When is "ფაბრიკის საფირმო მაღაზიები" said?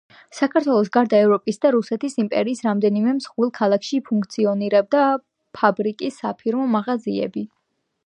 5.61-7.51